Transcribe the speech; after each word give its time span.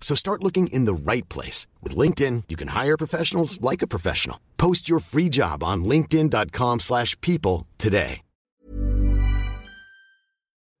So 0.00 0.14
start 0.16 0.42
looking 0.42 0.68
in 0.68 0.86
the 0.86 0.94
right 0.94 1.28
place. 1.28 1.66
With 1.82 1.94
LinkedIn, 1.94 2.44
you 2.48 2.56
can 2.56 2.68
hire 2.68 2.96
professionals 2.96 3.60
like 3.60 3.82
a 3.82 3.86
professional. 3.86 4.38
Post 4.56 4.88
your 4.88 5.00
free 5.00 5.28
job 5.28 5.62
on 5.62 5.84
linkedin.com 5.84 6.80
slash 6.80 7.14
people 7.20 7.66
today. 7.76 8.22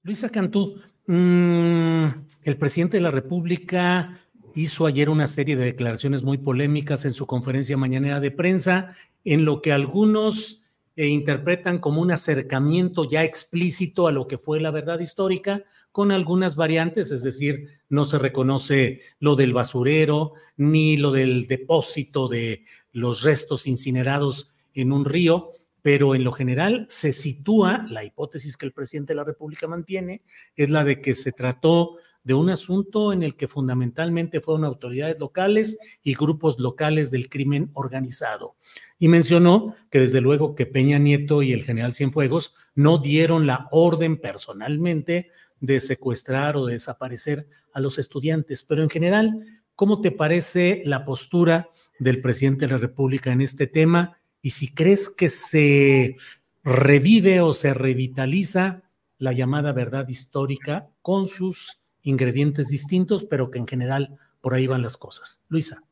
Luisa 0.04 0.30
Cantú, 0.30 0.80
mmm, 1.06 2.06
el 2.44 2.56
presidente 2.56 2.96
de 2.96 3.02
la 3.02 3.10
República 3.10 4.18
hizo 4.54 4.86
ayer 4.86 5.10
una 5.10 5.26
serie 5.26 5.54
de 5.54 5.66
declaraciones 5.66 6.22
muy 6.22 6.38
polémicas 6.38 7.04
en 7.04 7.12
su 7.12 7.26
conferencia 7.26 7.76
mañanera 7.76 8.18
de 8.18 8.30
prensa, 8.30 8.94
en 9.24 9.44
lo 9.44 9.60
que 9.60 9.70
algunos 9.70 10.62
e 10.98 11.06
interpretan 11.06 11.78
como 11.78 12.02
un 12.02 12.10
acercamiento 12.10 13.08
ya 13.08 13.22
explícito 13.22 14.08
a 14.08 14.12
lo 14.12 14.26
que 14.26 14.36
fue 14.36 14.58
la 14.58 14.72
verdad 14.72 14.98
histórica, 14.98 15.62
con 15.92 16.10
algunas 16.10 16.56
variantes, 16.56 17.12
es 17.12 17.22
decir, 17.22 17.68
no 17.88 18.04
se 18.04 18.18
reconoce 18.18 19.02
lo 19.20 19.36
del 19.36 19.52
basurero 19.52 20.32
ni 20.56 20.96
lo 20.96 21.12
del 21.12 21.46
depósito 21.46 22.26
de 22.26 22.64
los 22.90 23.22
restos 23.22 23.68
incinerados 23.68 24.56
en 24.74 24.90
un 24.90 25.04
río, 25.04 25.52
pero 25.82 26.16
en 26.16 26.24
lo 26.24 26.32
general 26.32 26.84
se 26.88 27.12
sitúa, 27.12 27.86
la 27.88 28.02
hipótesis 28.02 28.56
que 28.56 28.66
el 28.66 28.72
presidente 28.72 29.12
de 29.12 29.18
la 29.18 29.24
República 29.24 29.68
mantiene 29.68 30.22
es 30.56 30.68
la 30.68 30.82
de 30.82 31.00
que 31.00 31.14
se 31.14 31.30
trató 31.30 31.98
de 32.24 32.34
un 32.34 32.50
asunto 32.50 33.12
en 33.12 33.22
el 33.22 33.36
que 33.36 33.48
fundamentalmente 33.48 34.40
fueron 34.40 34.64
autoridades 34.64 35.18
locales 35.18 35.78
y 36.02 36.14
grupos 36.14 36.58
locales 36.58 37.10
del 37.10 37.28
crimen 37.28 37.70
organizado. 37.74 38.56
Y 38.98 39.08
mencionó 39.08 39.74
que 39.90 40.00
desde 40.00 40.20
luego 40.20 40.54
que 40.54 40.66
Peña 40.66 40.98
Nieto 40.98 41.42
y 41.42 41.52
el 41.52 41.62
general 41.62 41.94
Cienfuegos 41.94 42.54
no 42.74 42.98
dieron 42.98 43.46
la 43.46 43.68
orden 43.70 44.20
personalmente 44.20 45.30
de 45.60 45.80
secuestrar 45.80 46.56
o 46.56 46.66
de 46.66 46.74
desaparecer 46.74 47.48
a 47.72 47.80
los 47.80 47.98
estudiantes, 47.98 48.62
pero 48.62 48.82
en 48.82 48.90
general, 48.90 49.62
¿cómo 49.74 50.00
te 50.00 50.10
parece 50.10 50.82
la 50.84 51.04
postura 51.04 51.70
del 51.98 52.20
presidente 52.20 52.66
de 52.66 52.72
la 52.72 52.78
República 52.78 53.32
en 53.32 53.40
este 53.40 53.66
tema? 53.66 54.18
Y 54.42 54.50
si 54.50 54.72
crees 54.72 55.10
que 55.10 55.28
se 55.28 56.16
revive 56.62 57.40
o 57.40 57.54
se 57.54 57.74
revitaliza 57.74 58.82
la 59.18 59.32
llamada 59.32 59.72
verdad 59.72 60.08
histórica 60.08 60.88
con 61.02 61.26
sus 61.26 61.77
ingredientes 62.02 62.68
distintos, 62.68 63.24
pero 63.24 63.50
que 63.50 63.58
en 63.58 63.66
general 63.66 64.18
por 64.40 64.54
ahí 64.54 64.66
van 64.66 64.82
las 64.82 64.96
cosas. 64.96 65.44
Luisa. 65.48 65.82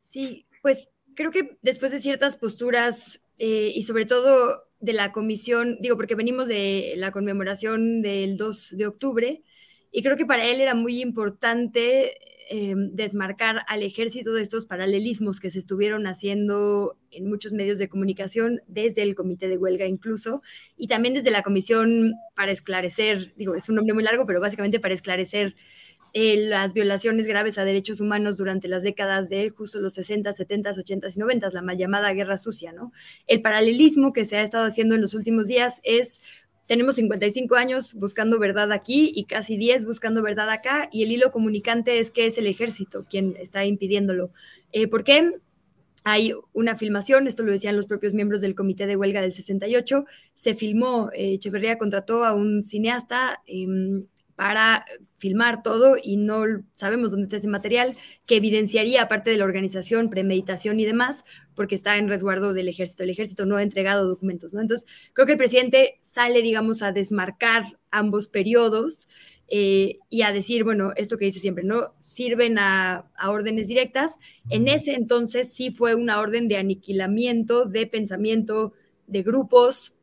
Sí, 0.00 0.46
pues 0.62 0.88
creo 1.14 1.30
que 1.30 1.58
después 1.62 1.92
de 1.92 2.00
ciertas 2.00 2.36
posturas 2.36 3.20
eh, 3.38 3.72
y 3.74 3.82
sobre 3.82 4.06
todo 4.06 4.64
de 4.80 4.92
la 4.92 5.12
comisión, 5.12 5.78
digo, 5.80 5.96
porque 5.96 6.14
venimos 6.14 6.48
de 6.48 6.94
la 6.96 7.10
conmemoración 7.10 8.02
del 8.02 8.36
2 8.36 8.76
de 8.76 8.86
octubre, 8.86 9.42
y 9.90 10.02
creo 10.02 10.16
que 10.16 10.26
para 10.26 10.44
él 10.44 10.60
era 10.60 10.74
muy 10.74 11.00
importante 11.00 12.18
eh, 12.50 12.74
desmarcar 12.76 13.62
al 13.68 13.82
ejército 13.82 14.32
de 14.32 14.40
estos 14.40 14.64
paralelismos 14.64 15.38
que 15.38 15.50
se 15.50 15.58
estuvieron 15.58 16.06
haciendo 16.06 16.96
en 17.10 17.28
muchos 17.28 17.52
medios 17.52 17.76
de 17.76 17.88
comunicación, 17.88 18.62
desde 18.66 19.02
el 19.02 19.14
comité 19.14 19.48
de 19.48 19.58
huelga 19.58 19.86
incluso, 19.86 20.42
y 20.76 20.86
también 20.86 21.12
desde 21.12 21.30
la 21.30 21.42
comisión 21.42 22.14
para 22.34 22.50
esclarecer, 22.50 23.34
digo, 23.36 23.54
es 23.54 23.68
un 23.68 23.74
nombre 23.74 23.92
muy 23.92 24.02
largo, 24.02 24.24
pero 24.24 24.40
básicamente 24.40 24.80
para 24.80 24.94
esclarecer 24.94 25.56
eh, 26.14 26.36
las 26.48 26.72
violaciones 26.72 27.26
graves 27.26 27.58
a 27.58 27.64
derechos 27.64 28.00
humanos 28.00 28.38
durante 28.38 28.66
las 28.66 28.82
décadas 28.82 29.28
de 29.28 29.50
justo 29.50 29.78
los 29.78 29.92
60, 29.92 30.32
70, 30.32 30.70
80 30.70 31.06
y 31.14 31.18
90, 31.18 31.50
la 31.52 31.62
mal 31.62 31.76
llamada 31.76 32.12
guerra 32.14 32.38
sucia, 32.38 32.72
¿no? 32.72 32.92
El 33.26 33.42
paralelismo 33.42 34.14
que 34.14 34.24
se 34.24 34.38
ha 34.38 34.42
estado 34.42 34.64
haciendo 34.64 34.94
en 34.94 35.02
los 35.02 35.12
últimos 35.12 35.48
días 35.48 35.80
es 35.82 36.22
tenemos 36.68 36.96
55 36.96 37.56
años 37.56 37.94
buscando 37.94 38.38
verdad 38.38 38.72
aquí 38.72 39.10
y 39.14 39.24
casi 39.24 39.56
10 39.56 39.86
buscando 39.86 40.22
verdad 40.22 40.50
acá, 40.50 40.90
y 40.92 41.02
el 41.02 41.10
hilo 41.10 41.32
comunicante 41.32 41.98
es 41.98 42.10
que 42.10 42.26
es 42.26 42.36
el 42.36 42.46
ejército 42.46 43.06
quien 43.08 43.36
está 43.40 43.64
impidiéndolo. 43.64 44.30
Eh, 44.70 44.86
¿Por 44.86 45.02
qué? 45.02 45.32
Hay 46.04 46.32
una 46.52 46.76
filmación, 46.76 47.26
esto 47.26 47.42
lo 47.42 47.52
decían 47.52 47.74
los 47.74 47.86
propios 47.86 48.12
miembros 48.12 48.42
del 48.42 48.54
comité 48.54 48.86
de 48.86 48.96
huelga 48.96 49.22
del 49.22 49.32
68, 49.32 50.04
se 50.34 50.54
filmó, 50.54 51.10
eh, 51.14 51.32
Echeverría 51.32 51.78
contrató 51.78 52.24
a 52.26 52.34
un 52.34 52.62
cineasta 52.62 53.40
em, 53.46 54.04
para 54.36 54.84
filmar 55.16 55.62
todo 55.62 55.96
y 56.00 56.18
no 56.18 56.44
sabemos 56.74 57.10
dónde 57.10 57.24
está 57.24 57.38
ese 57.38 57.48
material 57.48 57.96
que 58.26 58.36
evidenciaría, 58.36 59.02
aparte 59.02 59.30
de 59.30 59.38
la 59.38 59.44
organización, 59.44 60.10
premeditación 60.10 60.78
y 60.78 60.84
demás, 60.84 61.24
porque 61.58 61.74
está 61.74 61.98
en 61.98 62.06
resguardo 62.06 62.54
del 62.54 62.68
ejército. 62.68 63.02
El 63.02 63.10
ejército 63.10 63.44
no 63.44 63.56
ha 63.56 63.64
entregado 63.64 64.06
documentos, 64.06 64.54
¿no? 64.54 64.60
Entonces, 64.60 64.86
creo 65.12 65.26
que 65.26 65.32
el 65.32 65.38
presidente 65.38 65.98
sale, 66.00 66.40
digamos, 66.40 66.82
a 66.82 66.92
desmarcar 66.92 67.64
ambos 67.90 68.28
periodos 68.28 69.08
eh, 69.48 69.98
y 70.08 70.22
a 70.22 70.30
decir, 70.30 70.62
bueno, 70.62 70.92
esto 70.94 71.18
que 71.18 71.24
dice 71.24 71.40
siempre, 71.40 71.64
¿no? 71.64 71.94
Sirven 71.98 72.60
a, 72.60 73.10
a 73.16 73.30
órdenes 73.32 73.66
directas. 73.66 74.18
En 74.50 74.68
ese 74.68 74.94
entonces 74.94 75.52
sí 75.52 75.72
fue 75.72 75.96
una 75.96 76.20
orden 76.20 76.46
de 76.46 76.58
aniquilamiento 76.58 77.64
de 77.64 77.88
pensamiento 77.88 78.72
de 79.08 79.24
grupos 79.24 79.96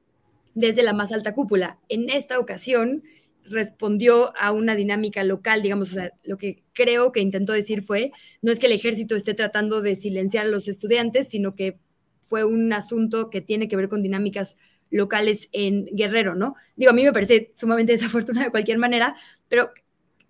desde 0.55 0.83
la 0.83 0.91
más 0.91 1.13
alta 1.13 1.33
cúpula. 1.33 1.79
En 1.87 2.09
esta 2.09 2.37
ocasión 2.37 3.05
respondió 3.49 4.35
a 4.37 4.51
una 4.51 4.75
dinámica 4.75 5.23
local, 5.23 5.61
digamos, 5.61 5.91
o 5.91 5.93
sea, 5.95 6.11
lo 6.23 6.37
que 6.37 6.63
creo 6.73 7.11
que 7.11 7.19
intentó 7.19 7.53
decir 7.53 7.81
fue, 7.83 8.11
no 8.41 8.51
es 8.51 8.59
que 8.59 8.65
el 8.65 8.71
ejército 8.71 9.15
esté 9.15 9.33
tratando 9.33 9.81
de 9.81 9.95
silenciar 9.95 10.45
a 10.45 10.49
los 10.49 10.67
estudiantes, 10.67 11.29
sino 11.29 11.55
que 11.55 11.79
fue 12.21 12.43
un 12.43 12.73
asunto 12.73 13.29
que 13.29 13.41
tiene 13.41 13.67
que 13.67 13.75
ver 13.75 13.87
con 13.87 14.01
dinámicas 14.01 14.57
locales 14.89 15.49
en 15.51 15.85
Guerrero, 15.91 16.35
¿no? 16.35 16.55
Digo, 16.75 16.91
a 16.91 16.93
mí 16.93 17.03
me 17.03 17.13
parece 17.13 17.51
sumamente 17.55 17.91
desafortunado 17.93 18.45
de 18.45 18.51
cualquier 18.51 18.77
manera, 18.77 19.15
pero 19.47 19.71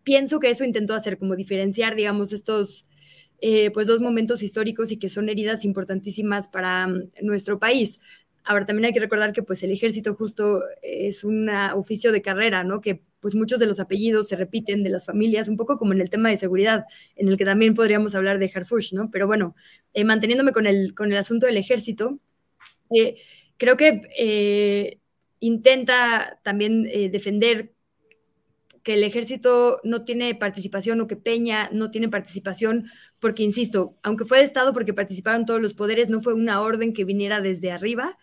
pienso 0.04 0.40
que 0.40 0.50
eso 0.50 0.64
intentó 0.64 0.94
hacer, 0.94 1.18
como 1.18 1.36
diferenciar, 1.36 1.96
digamos, 1.96 2.34
estos 2.34 2.86
eh, 3.42 3.70
pues 3.72 3.88
dos 3.88 4.00
momentos 4.00 4.44
históricos 4.44 4.92
y 4.92 4.98
que 4.98 5.10
son 5.10 5.28
heridas 5.30 5.66
importantísimas 5.66 6.48
para 6.48 6.88
mm, 6.88 7.10
nuestro 7.22 7.60
país. 7.60 8.00
Ahora 8.46 8.66
también 8.66 8.86
hay 8.86 8.94
que 8.94 9.00
recordar 9.00 9.34
que 9.34 9.44
pues 9.44 9.64
el 9.64 9.72
ejército 9.72 10.14
justo 10.14 10.64
es 10.82 11.24
un 11.24 11.50
oficio 11.50 12.12
de 12.12 12.22
carrera, 12.22 12.64
¿no? 12.64 12.80
Que 12.80 13.02
pues 13.20 13.34
muchos 13.34 13.60
de 13.60 13.66
los 13.66 13.80
apellidos 13.80 14.28
se 14.28 14.36
repiten 14.36 14.84
de 14.84 14.90
las 14.92 15.06
familias, 15.06 15.48
un 15.48 15.58
poco 15.58 15.78
como 15.78 15.94
en 15.94 16.02
el 16.02 16.12
tema 16.12 16.30
de 16.30 16.38
seguridad, 16.38 16.86
en 17.16 17.28
el 17.28 17.38
que 17.38 17.46
también 17.46 17.74
podríamos 17.74 18.14
hablar 18.14 18.38
de 18.38 18.52
Harfush, 18.54 18.94
¿no? 18.94 19.10
Pero 19.12 19.26
bueno, 19.26 19.56
eh, 19.94 20.04
manteniéndome 20.04 20.52
con 20.52 20.68
el, 20.68 20.94
con 20.94 21.12
el 21.12 21.18
asunto 21.18 21.48
del 21.48 21.58
ejército, 21.58 22.20
eh, 22.96 23.16
creo 23.58 23.78
que 23.78 24.02
eh, 24.18 25.00
intenta 25.40 26.40
también 26.44 26.84
defender 27.12 27.75
que 28.86 28.94
el 28.94 29.04
ejército 29.04 29.82
no 29.84 30.04
tiene 30.04 30.36
participación 30.36 31.02
o 31.02 31.08
que 31.08 31.16
Peña 31.16 31.70
no 31.72 31.90
tiene 31.90 32.08
participación, 32.08 32.86
porque, 33.20 33.42
insisto, 33.42 33.98
aunque 34.04 34.26
fue 34.26 34.38
de 34.38 34.44
Estado 34.44 34.74
porque 34.74 34.94
participaron 34.94 35.48
todos 35.48 35.60
los 35.60 35.74
poderes, 35.74 36.08
no 36.08 36.22
fue 36.22 36.36
una 36.36 36.62
orden 36.62 36.94
que 36.94 37.04
viniera 37.04 37.42
desde 37.42 37.72
arriba, 37.72 38.20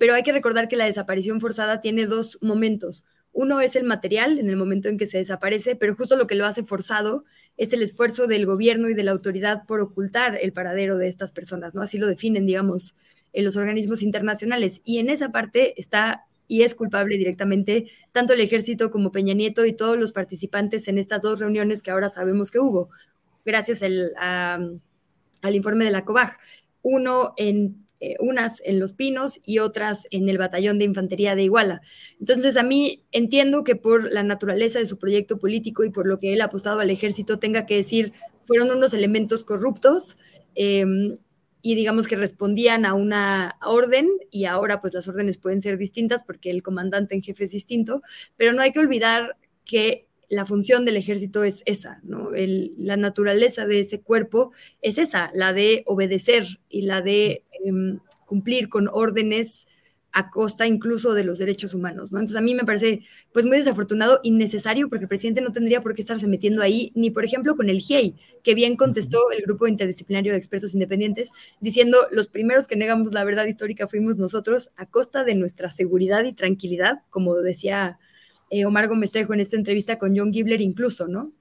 pero 0.00 0.14
hay 0.14 0.24
que 0.24 0.32
recordar 0.32 0.66
que 0.68 0.74
la 0.74 0.86
desaparición 0.86 1.40
forzada 1.40 1.80
tiene 1.80 2.06
dos 2.06 2.38
momentos. 2.42 3.04
Uno 3.30 3.60
es 3.60 3.76
el 3.76 3.84
material 3.84 4.40
en 4.40 4.50
el 4.50 4.56
momento 4.56 4.88
en 4.88 4.98
que 4.98 5.06
se 5.06 5.18
desaparece, 5.18 5.76
pero 5.76 5.94
justo 5.94 6.16
lo 6.16 6.26
que 6.26 6.34
lo 6.34 6.44
hace 6.44 6.64
forzado 6.64 7.24
es 7.56 7.72
el 7.72 7.82
esfuerzo 7.82 8.26
del 8.26 8.46
gobierno 8.46 8.88
y 8.88 8.94
de 8.94 9.04
la 9.04 9.12
autoridad 9.12 9.64
por 9.64 9.80
ocultar 9.80 10.36
el 10.42 10.52
paradero 10.52 10.98
de 10.98 11.06
estas 11.06 11.30
personas, 11.30 11.76
¿no? 11.76 11.82
Así 11.82 11.98
lo 11.98 12.08
definen, 12.08 12.46
digamos, 12.46 12.96
en 13.32 13.44
los 13.44 13.56
organismos 13.56 14.02
internacionales. 14.02 14.80
Y 14.84 14.98
en 14.98 15.08
esa 15.08 15.30
parte 15.30 15.80
está 15.80 16.24
y 16.48 16.62
es 16.62 16.74
culpable 16.74 17.16
directamente 17.16 17.90
tanto 18.10 18.32
el 18.32 18.40
ejército 18.40 18.90
como 18.90 19.12
Peña 19.12 19.34
Nieto 19.34 19.66
y 19.66 19.74
todos 19.74 19.96
los 19.96 20.12
participantes 20.12 20.88
en 20.88 20.98
estas 20.98 21.22
dos 21.22 21.38
reuniones 21.38 21.82
que 21.82 21.92
ahora 21.92 22.08
sabemos 22.08 22.50
que 22.50 22.58
hubo, 22.58 22.88
gracias 23.44 23.82
al 23.82 24.80
informe 25.52 25.84
de 25.84 25.90
la 25.92 26.04
COBAG. 26.04 26.36
Uno 26.82 27.34
en 27.36 27.86
eh, 28.00 28.14
unas 28.20 28.62
en 28.64 28.78
Los 28.78 28.92
Pinos 28.92 29.40
y 29.44 29.58
otras 29.58 30.06
en 30.12 30.28
el 30.28 30.38
Batallón 30.38 30.78
de 30.78 30.84
Infantería 30.84 31.34
de 31.34 31.42
Iguala. 31.42 31.80
Entonces, 32.20 32.56
a 32.56 32.62
mí 32.62 33.02
entiendo 33.10 33.64
que 33.64 33.74
por 33.74 34.12
la 34.12 34.22
naturaleza 34.22 34.78
de 34.78 34.86
su 34.86 34.98
proyecto 34.98 35.38
político 35.38 35.82
y 35.82 35.90
por 35.90 36.06
lo 36.06 36.16
que 36.16 36.32
él 36.32 36.40
ha 36.40 36.44
apostado 36.44 36.78
al 36.78 36.90
ejército, 36.90 37.40
tenga 37.40 37.66
que 37.66 37.74
decir, 37.74 38.12
fueron 38.42 38.70
unos 38.70 38.94
elementos 38.94 39.42
corruptos. 39.42 40.16
Em, 40.54 41.16
y 41.62 41.74
digamos 41.74 42.06
que 42.06 42.16
respondían 42.16 42.86
a 42.86 42.94
una 42.94 43.56
orden 43.64 44.08
y 44.30 44.44
ahora 44.44 44.80
pues 44.80 44.94
las 44.94 45.08
órdenes 45.08 45.38
pueden 45.38 45.60
ser 45.60 45.78
distintas 45.78 46.24
porque 46.24 46.50
el 46.50 46.62
comandante 46.62 47.14
en 47.14 47.22
jefe 47.22 47.44
es 47.44 47.50
distinto, 47.50 48.02
pero 48.36 48.52
no 48.52 48.62
hay 48.62 48.72
que 48.72 48.78
olvidar 48.78 49.36
que 49.64 50.06
la 50.28 50.44
función 50.44 50.84
del 50.84 50.96
ejército 50.96 51.42
es 51.42 51.62
esa, 51.64 52.00
¿no? 52.02 52.30
la 52.32 52.96
naturaleza 52.96 53.66
de 53.66 53.80
ese 53.80 54.02
cuerpo 54.02 54.52
es 54.82 54.98
esa, 54.98 55.30
la 55.34 55.52
de 55.52 55.82
obedecer 55.86 56.44
y 56.68 56.82
la 56.82 57.00
de 57.00 57.44
em, 57.64 58.00
cumplir 58.26 58.68
con 58.68 58.88
órdenes 58.88 59.66
a 60.18 60.30
costa 60.30 60.66
incluso 60.66 61.14
de 61.14 61.22
los 61.22 61.38
derechos 61.38 61.74
humanos, 61.74 62.10
¿no? 62.10 62.18
Entonces 62.18 62.36
a 62.36 62.40
mí 62.40 62.52
me 62.52 62.64
parece 62.64 63.02
pues 63.32 63.46
muy 63.46 63.56
desafortunado, 63.56 64.18
innecesario, 64.24 64.88
porque 64.88 65.04
el 65.04 65.08
presidente 65.08 65.40
no 65.40 65.52
tendría 65.52 65.80
por 65.80 65.94
qué 65.94 66.00
estarse 66.00 66.26
metiendo 66.26 66.60
ahí, 66.60 66.90
ni 66.96 67.12
por 67.12 67.24
ejemplo 67.24 67.54
con 67.54 67.70
el 67.70 67.78
GIEI, 67.78 68.16
que 68.42 68.56
bien 68.56 68.74
contestó 68.74 69.30
el 69.30 69.42
grupo 69.42 69.68
interdisciplinario 69.68 70.32
de 70.32 70.38
expertos 70.38 70.74
independientes, 70.74 71.30
diciendo 71.60 72.08
los 72.10 72.26
primeros 72.26 72.66
que 72.66 72.74
negamos 72.74 73.12
la 73.12 73.22
verdad 73.22 73.46
histórica 73.46 73.86
fuimos 73.86 74.16
nosotros 74.16 74.70
a 74.76 74.86
costa 74.86 75.22
de 75.22 75.36
nuestra 75.36 75.70
seguridad 75.70 76.24
y 76.24 76.32
tranquilidad, 76.32 77.02
como 77.10 77.36
decía 77.36 78.00
eh, 78.50 78.64
Omar 78.64 78.88
Gómez 78.88 79.12
Trejo 79.12 79.34
en 79.34 79.40
esta 79.40 79.54
entrevista 79.54 79.98
con 79.98 80.16
John 80.16 80.32
Gibler 80.32 80.60
incluso, 80.60 81.06
¿no? 81.06 81.32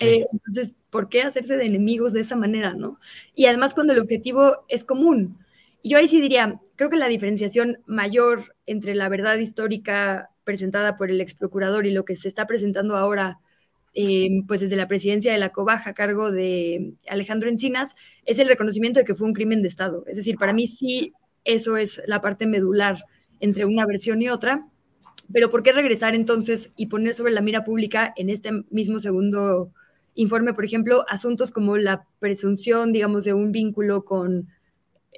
Eh, 0.00 0.24
entonces, 0.32 0.74
¿por 0.90 1.08
qué 1.08 1.22
hacerse 1.22 1.56
de 1.56 1.66
enemigos 1.66 2.12
de 2.12 2.20
esa 2.20 2.34
manera, 2.34 2.74
no? 2.74 2.98
Y 3.36 3.46
además 3.46 3.74
cuando 3.74 3.92
el 3.92 4.00
objetivo 4.00 4.64
es 4.66 4.82
común. 4.82 5.38
Yo 5.84 5.98
ahí 5.98 6.08
sí 6.08 6.20
diría, 6.20 6.60
creo 6.76 6.90
que 6.90 6.96
la 6.96 7.06
diferenciación 7.06 7.78
mayor 7.86 8.54
entre 8.66 8.94
la 8.94 9.08
verdad 9.08 9.38
histórica 9.38 10.30
presentada 10.44 10.96
por 10.96 11.10
el 11.10 11.20
ex 11.20 11.34
procurador 11.34 11.86
y 11.86 11.90
lo 11.90 12.04
que 12.04 12.16
se 12.16 12.26
está 12.26 12.46
presentando 12.46 12.96
ahora, 12.96 13.38
eh, 13.94 14.28
pues 14.46 14.60
desde 14.60 14.76
la 14.76 14.88
presidencia 14.88 15.32
de 15.32 15.38
la 15.38 15.50
COBAJA 15.50 15.90
a 15.90 15.94
cargo 15.94 16.32
de 16.32 16.94
Alejandro 17.08 17.48
Encinas, 17.48 17.94
es 18.24 18.38
el 18.38 18.48
reconocimiento 18.48 18.98
de 18.98 19.04
que 19.04 19.14
fue 19.14 19.26
un 19.26 19.34
crimen 19.34 19.62
de 19.62 19.68
Estado. 19.68 20.04
Es 20.06 20.16
decir, 20.16 20.36
para 20.36 20.52
mí 20.52 20.66
sí, 20.66 21.12
eso 21.44 21.76
es 21.76 22.02
la 22.06 22.20
parte 22.20 22.46
medular 22.46 23.04
entre 23.40 23.64
una 23.64 23.86
versión 23.86 24.20
y 24.20 24.28
otra. 24.28 24.66
Pero 25.32 25.50
¿por 25.50 25.62
qué 25.62 25.72
regresar 25.72 26.14
entonces 26.14 26.70
y 26.76 26.86
poner 26.86 27.14
sobre 27.14 27.32
la 27.32 27.42
mira 27.42 27.64
pública 27.64 28.12
en 28.16 28.30
este 28.30 28.50
mismo 28.70 28.98
segundo 28.98 29.70
informe, 30.14 30.54
por 30.54 30.64
ejemplo, 30.64 31.04
asuntos 31.08 31.50
como 31.50 31.76
la 31.76 32.04
presunción, 32.18 32.92
digamos, 32.92 33.24
de 33.24 33.34
un 33.34 33.52
vínculo 33.52 34.04
con 34.04 34.48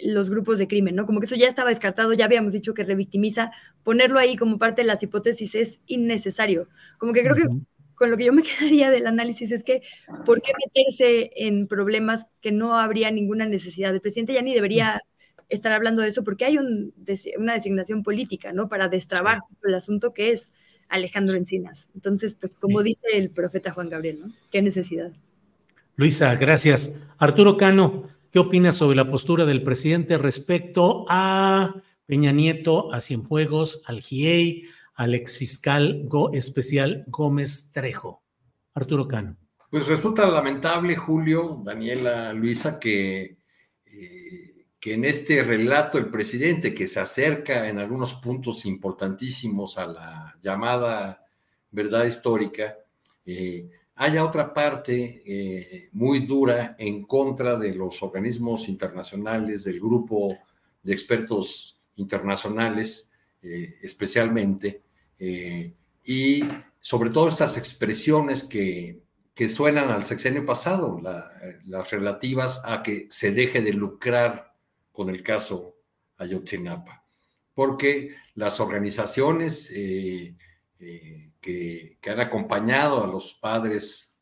los 0.02 0.30
grupos 0.30 0.58
de 0.58 0.68
crimen, 0.68 0.94
¿no? 0.94 1.06
Como 1.06 1.20
que 1.20 1.26
eso 1.26 1.36
ya 1.36 1.46
estaba 1.46 1.68
descartado, 1.68 2.12
ya 2.12 2.24
habíamos 2.24 2.52
dicho 2.52 2.74
que 2.74 2.84
revictimiza, 2.84 3.52
ponerlo 3.82 4.18
ahí 4.18 4.36
como 4.36 4.58
parte 4.58 4.82
de 4.82 4.86
las 4.86 5.02
hipótesis 5.02 5.54
es 5.54 5.80
innecesario. 5.86 6.68
Como 6.98 7.12
que 7.12 7.22
creo 7.22 7.34
que 7.34 7.48
con 7.94 8.10
lo 8.10 8.16
que 8.16 8.24
yo 8.24 8.32
me 8.32 8.42
quedaría 8.60 8.90
del 8.90 9.06
análisis 9.06 9.52
es 9.52 9.62
que, 9.62 9.82
¿por 10.24 10.40
qué 10.42 10.52
meterse 10.66 11.30
en 11.36 11.68
problemas 11.68 12.26
que 12.40 12.52
no 12.52 12.78
habría 12.78 13.10
ninguna 13.10 13.46
necesidad? 13.46 13.94
El 13.94 14.00
presidente 14.00 14.34
ya 14.34 14.42
ni 14.42 14.54
debería 14.54 15.02
estar 15.48 15.72
hablando 15.72 16.02
de 16.02 16.08
eso 16.08 16.24
porque 16.24 16.44
hay 16.44 16.58
una 16.58 17.54
designación 17.54 18.02
política, 18.02 18.52
¿no? 18.52 18.68
Para 18.68 18.88
destrabar 18.88 19.40
el 19.64 19.74
asunto 19.74 20.14
que 20.14 20.30
es 20.30 20.52
Alejandro 20.88 21.36
Encinas. 21.36 21.90
Entonces, 21.94 22.34
pues 22.34 22.54
como 22.54 22.82
dice 22.82 23.06
el 23.12 23.30
profeta 23.30 23.72
Juan 23.72 23.88
Gabriel, 23.88 24.20
¿no? 24.20 24.32
¿Qué 24.50 24.62
necesidad? 24.62 25.12
Luisa, 25.96 26.34
gracias. 26.36 26.94
Arturo 27.18 27.56
Cano, 27.56 28.08
¿qué 28.30 28.38
opinas 28.38 28.76
sobre 28.76 28.96
la 28.96 29.10
postura 29.10 29.44
del 29.44 29.62
presidente 29.62 30.18
respecto 30.18 31.04
a 31.08 31.74
Peña 32.06 32.32
Nieto, 32.32 32.92
a 32.92 33.00
Cienfuegos, 33.00 33.82
al 33.86 34.00
GIEI, 34.00 34.64
al 34.94 35.14
exfiscal 35.14 36.02
Go 36.04 36.32
especial 36.32 37.04
Gómez 37.08 37.72
Trejo? 37.72 38.22
Arturo 38.74 39.08
Cano. 39.08 39.36
Pues 39.70 39.86
resulta 39.86 40.28
lamentable, 40.28 40.96
Julio, 40.96 41.60
Daniela, 41.64 42.32
Luisa, 42.32 42.80
que 42.80 43.38
eh, 43.86 44.60
que 44.80 44.94
en 44.94 45.04
este 45.04 45.42
relato 45.42 45.98
el 45.98 46.08
presidente, 46.08 46.74
que 46.74 46.86
se 46.86 47.00
acerca 47.00 47.68
en 47.68 47.78
algunos 47.78 48.14
puntos 48.14 48.64
importantísimos 48.64 49.76
a 49.76 49.86
la 49.86 50.38
llamada 50.42 51.26
verdad 51.70 52.06
histórica, 52.06 52.78
eh, 53.26 53.68
haya 54.00 54.24
otra 54.24 54.52
parte 54.52 55.22
eh, 55.24 55.88
muy 55.92 56.20
dura 56.20 56.74
en 56.78 57.04
contra 57.04 57.56
de 57.58 57.74
los 57.74 58.02
organismos 58.02 58.68
internacionales, 58.68 59.64
del 59.64 59.78
grupo 59.78 60.38
de 60.82 60.92
expertos 60.92 61.80
internacionales 61.96 63.10
eh, 63.42 63.78
especialmente, 63.82 64.82
y 66.02 66.42
sobre 66.80 67.10
todo 67.10 67.28
estas 67.28 67.58
expresiones 67.58 68.44
que, 68.44 69.02
que 69.34 69.48
suenan 69.48 69.90
al 69.90 70.04
sexenio 70.04 70.44
pasado, 70.44 71.00
las 71.64 71.90
relativas 71.90 72.62
a 72.64 72.82
que 72.82 73.06
se 73.08 73.32
deje 73.32 73.60
de 73.62 73.72
lucrar 73.72 74.54
con 74.92 75.08
el 75.10 75.22
caso 75.22 75.76
Ayotzinapa, 76.18 77.04
porque 77.54 78.16
las 78.34 78.60
organizaciones 78.60 79.72
eh, 79.74 80.34
eh, 81.42 81.96
que, 82.00 82.10
han 82.10 82.20
acompañado 82.20 83.04
a 83.04 83.06
los 83.06 83.34
padres 83.34 84.14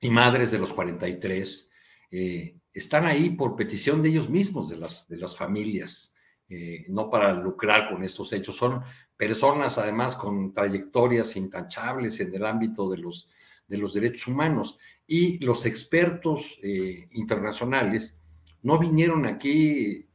y 0.00 0.10
madres 0.10 0.50
de 0.50 0.58
los 0.58 0.72
43 0.72 1.70
eh, 2.10 2.56
están 2.72 3.06
ahí 3.06 3.30
por 3.30 3.56
petición 3.56 4.02
de 4.02 4.08
ellos 4.10 4.28
mismos, 4.28 4.68
de 4.68 4.76
las, 4.76 5.08
de 5.08 5.16
las 5.16 5.36
familias, 5.36 6.14
no 6.88 7.08
para 7.08 7.32
lucrar 7.32 7.88
con 7.88 8.04
estos 8.04 8.30
hechos. 8.34 8.56
Son 8.56 8.82
personas 9.16 9.78
además 9.78 10.14
con 10.14 10.52
trayectorias 10.52 11.34
intachables 11.36 12.20
en 12.20 12.34
el 12.34 12.44
ámbito 12.44 12.90
de 12.90 12.98
los, 12.98 13.30
de 13.66 13.78
los 13.78 13.94
derechos 13.94 14.28
humanos. 14.28 14.78
Y 15.06 15.38
los 15.38 15.64
expertos 15.64 16.58
internacionales 17.12 18.20
no 18.62 18.78
vinieron 18.78 19.24
aquí 19.24 20.06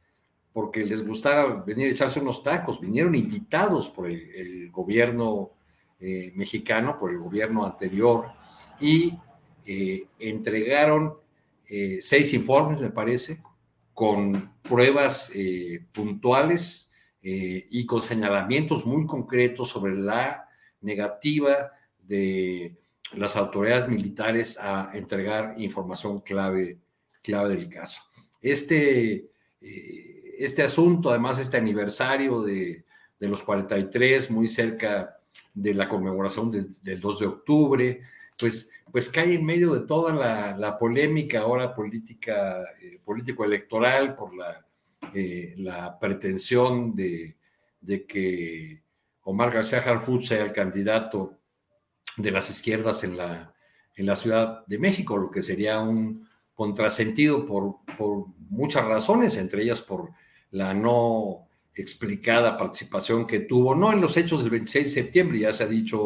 porque 0.58 0.84
les 0.84 1.06
gustara 1.06 1.62
venir 1.62 1.86
a 1.86 1.90
echarse 1.90 2.18
unos 2.18 2.42
tacos, 2.42 2.80
vinieron 2.80 3.14
invitados 3.14 3.88
por 3.88 4.08
el, 4.10 4.72
gobierno 4.72 5.52
eh, 6.00 6.32
mexicano, 6.34 6.96
por 6.98 7.10
el 7.10 7.18
gobierno 7.18 7.64
anterior, 7.64 8.26
y 8.80 9.14
eh, 9.66 10.06
entregaron 10.18 11.14
eh, 11.66 11.98
seis 12.00 12.32
informes, 12.34 12.80
me 12.80 12.90
parece, 12.90 13.42
con 13.92 14.52
pruebas 14.62 15.32
puntuales 15.92 16.92
y 17.20 17.84
con 17.84 18.00
señalamientos 18.00 18.86
muy 18.86 19.06
concretos 19.06 19.70
sobre 19.70 19.96
la 19.96 20.46
negativa 20.82 21.72
de 22.00 22.76
las 23.16 23.36
autoridades 23.36 23.88
militares 23.88 24.56
a 24.56 24.92
entregar 24.94 25.56
información 25.58 26.20
clave, 26.20 26.78
clave 27.22 27.56
del 27.56 27.68
caso. 27.68 28.00
Este 28.40 29.28
este 30.38 30.62
asunto, 30.62 31.10
además 31.10 31.38
este 31.40 31.56
aniversario 31.56 32.42
de, 32.42 32.84
los 33.18 33.42
43, 33.42 34.30
muy 34.30 34.46
cerca 34.46 35.17
de 35.60 35.74
la 35.74 35.88
conmemoración 35.88 36.50
del 36.50 37.00
2 37.00 37.18
de 37.18 37.26
octubre, 37.26 38.00
pues, 38.38 38.70
pues 38.90 39.08
cae 39.08 39.34
en 39.34 39.44
medio 39.44 39.74
de 39.74 39.86
toda 39.86 40.56
la, 40.56 40.78
polémica 40.78 41.40
ahora 41.40 41.74
política, 41.74 42.62
eh, 42.80 43.00
político-electoral 43.04 44.14
por 44.14 44.34
la, 44.34 44.64
eh, 45.14 45.54
la 45.56 45.98
pretensión 45.98 46.94
de, 46.94 47.36
que 48.06 48.82
Omar 49.22 49.50
García 49.50 49.78
Harfuch 49.78 50.26
sea 50.28 50.44
el 50.44 50.52
candidato 50.52 51.34
de 52.16 52.30
las 52.30 52.48
izquierdas 52.50 53.02
en 53.02 53.16
la, 53.16 53.52
en 53.96 54.06
la 54.06 54.14
Ciudad 54.14 54.64
de 54.66 54.78
México, 54.78 55.16
lo 55.16 55.30
que 55.30 55.42
sería 55.42 55.80
un 55.80 56.28
contrasentido 56.54 57.44
por, 57.46 57.78
por 57.96 58.26
muchas 58.50 58.84
razones, 58.84 59.36
entre 59.36 59.62
ellas 59.62 59.80
por 59.80 60.12
la 60.50 60.72
no 60.74 61.47
explicada 61.80 62.56
participación 62.56 63.26
que 63.26 63.40
tuvo, 63.40 63.74
no 63.74 63.92
en 63.92 64.00
los 64.00 64.16
hechos 64.16 64.40
del 64.40 64.50
26 64.50 64.86
de 64.86 64.90
septiembre, 64.90 65.38
ya 65.38 65.52
se 65.52 65.64
ha 65.64 65.68
dicho 65.68 65.98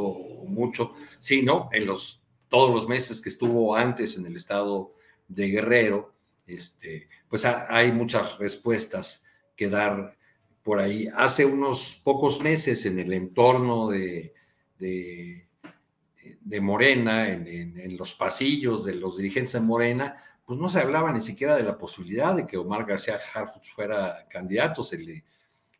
mucho, 0.46 0.94
sino 1.18 1.70
en 1.72 1.86
los, 1.86 2.22
todos 2.48 2.72
los 2.72 2.86
meses 2.86 3.20
que 3.20 3.30
estuvo 3.30 3.74
antes 3.74 4.16
en 4.16 4.26
el 4.26 4.36
estado 4.36 4.94
de 5.28 5.48
Guerrero, 5.48 6.12
este, 6.46 7.08
pues 7.28 7.44
hay 7.44 7.92
muchas 7.92 8.38
respuestas 8.38 9.24
que 9.56 9.68
dar 9.68 10.16
por 10.62 10.80
ahí. 10.80 11.08
Hace 11.14 11.46
unos 11.46 12.00
pocos 12.04 12.42
meses 12.42 12.84
en 12.84 12.98
el 12.98 13.12
entorno 13.12 13.88
de, 13.88 14.34
de, 14.78 16.60
Morena, 16.60 17.30
en, 17.30 17.46
en, 17.46 17.96
los 17.96 18.14
pasillos 18.14 18.84
de 18.84 18.94
los 18.94 19.16
dirigentes 19.16 19.54
de 19.54 19.60
Morena, 19.60 20.16
pues 20.44 20.58
no 20.58 20.68
se 20.68 20.80
hablaba 20.80 21.10
ni 21.12 21.20
siquiera 21.20 21.56
de 21.56 21.62
la 21.62 21.78
posibilidad 21.78 22.34
de 22.34 22.46
que 22.46 22.58
Omar 22.58 22.84
García 22.84 23.18
Harfuch 23.32 23.72
fuera 23.72 24.26
candidato, 24.28 24.82
se 24.82 24.98
le, 24.98 25.24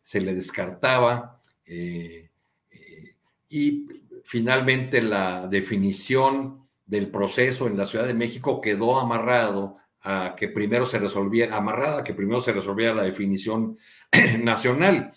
se 0.03 0.21
le 0.21 0.35
descartaba. 0.35 1.41
Eh, 1.65 2.29
eh, 2.71 3.17
y 3.49 3.87
finalmente 4.25 5.01
la 5.01 5.47
definición 5.47 6.69
del 6.85 7.09
proceso 7.11 7.69
en 7.69 7.77
la 7.77 7.85
Ciudad 7.85 8.07
de 8.07 8.15
México 8.15 8.61
quedó 8.61 8.99
amarrado 8.99 9.79
a 10.01 10.35
que 10.37 10.49
primero 10.49 10.85
se 10.85 10.99
resolviera, 10.99 11.57
amarrada 11.57 12.03
que 12.03 12.13
primero 12.13 12.41
se 12.41 12.53
resolviera 12.53 12.93
la 12.93 13.05
definición 13.05 13.79
nacional. 14.41 15.13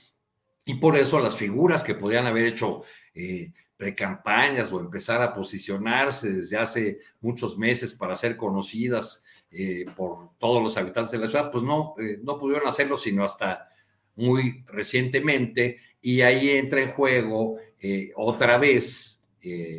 Y 0.64 0.76
por 0.76 0.96
eso 0.96 1.20
las 1.20 1.36
figuras 1.36 1.84
que 1.84 1.96
podían 1.96 2.28
haber 2.28 2.46
hecho 2.46 2.84
eh, 3.14 3.52
precampañas 3.76 4.72
o 4.72 4.80
empezar 4.80 5.22
a 5.22 5.34
posicionarse 5.34 6.32
desde 6.32 6.58
hace 6.58 7.00
muchos 7.20 7.58
meses 7.58 7.94
para 7.96 8.16
ser 8.16 8.38
conocidas 8.38 9.24
eh, 9.52 9.86
por 9.96 10.38
todos 10.38 10.62
los 10.62 10.78
habitantes 10.78 11.12
de 11.12 11.18
la 11.20 11.28
ciudad, 11.28 11.52
pues 11.52 11.64
no, 11.64 11.96
no 12.24 12.38
pudieron 12.38 12.68
hacerlo 12.68 12.98
sino 12.98 13.24
hasta 13.24 13.70
muy 14.16 14.64
recientemente 14.68 15.80
y 16.02 16.22
ahí 16.22 16.50
entra 16.52 16.82
en 16.82 16.90
juego 16.90 17.58
eh, 17.80 18.12
otra 18.16 18.58
vez, 18.58 19.28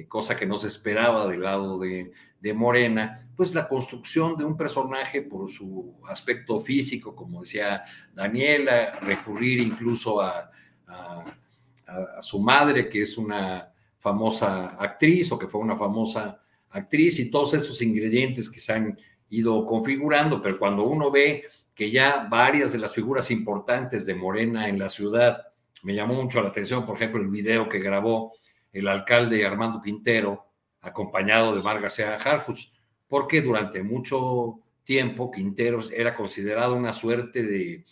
cosa 0.06 0.36
que 0.36 0.46
no 0.46 0.56
se 0.56 0.68
esperaba 0.68 1.26
del 1.26 1.42
lado 1.42 1.78
de, 1.78 2.12
Morena, 2.54 3.28
pues 3.36 3.52
la 3.52 3.66
construcción 3.66 4.36
de 4.36 4.44
un 4.44 4.56
personaje 4.56 5.20
por 5.20 5.50
su 5.50 5.96
aspecto 6.06 6.60
físico, 6.60 7.16
como 7.16 7.40
decía 7.40 7.82
Daniela, 8.14 8.92
recurrir 9.02 9.58
incluso 9.58 10.20
a, 10.20 10.52
a 10.86 12.22
su 12.22 12.40
madre, 12.40 12.88
que 12.88 13.02
es 13.02 13.18
una 13.18 13.72
famosa 13.98 14.76
actriz 14.78 15.32
o 15.32 15.38
que 15.38 15.48
fue 15.48 15.60
una 15.60 15.76
famosa 15.76 16.40
actriz, 16.70 17.18
y 17.18 17.30
todos 17.30 17.54
esos 17.54 17.80
ingredientes 17.82 18.48
que 18.48 18.60
se 18.60 18.72
han 18.72 18.98
ido 19.30 19.64
configurando, 19.66 20.40
pero 20.40 20.58
cuando 20.58 20.84
uno 20.84 21.10
ve 21.10 21.44
que 21.76 21.90
ya 21.90 22.26
varias 22.30 22.72
de 22.72 22.78
las 22.78 22.94
figuras 22.94 23.30
importantes 23.30 24.06
de 24.06 24.14
Morena 24.14 24.66
en 24.66 24.78
la 24.78 24.88
ciudad, 24.88 25.48
me 25.82 25.94
llamó 25.94 26.14
mucho 26.14 26.40
la 26.40 26.48
atención, 26.48 26.86
por 26.86 26.96
ejemplo, 26.96 27.20
el 27.20 27.28
video 27.28 27.68
que 27.68 27.80
grabó 27.80 28.32
el 28.72 28.88
alcalde 28.88 29.44
Armando 29.44 29.82
Quintero, 29.82 30.46
acompañado 30.80 31.54
de 31.54 31.62
Mar 31.62 31.78
García 31.78 32.14
Harfuch, 32.14 32.72
porque 33.06 33.42
durante 33.42 33.82
mucho 33.82 34.60
tiempo 34.84 35.30
Quintero 35.30 35.80
era 35.92 36.14
considerado 36.14 36.74
una 36.74 36.94
suerte 36.94 37.42
de 37.42 37.84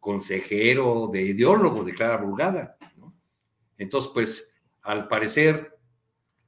consejero, 0.00 1.08
de 1.12 1.22
ideólogo 1.22 1.84
de 1.84 1.94
Clara 1.94 2.16
Burgada. 2.16 2.76
Entonces, 3.76 4.10
pues, 4.12 4.52
al 4.82 5.06
parecer, 5.06 5.78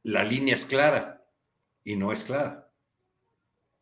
la 0.03 0.25
línea 0.25 0.55
es 0.55 0.65
clara 0.65 1.25
y 1.85 1.95
no 1.95 2.11
es 2.11 2.25
clara. 2.25 2.70